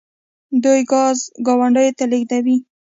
دوی 0.63 0.81
ګاز 0.91 1.19
ګاونډیو 1.45 1.95
ته 1.97 2.05
لیږي. 2.11 2.57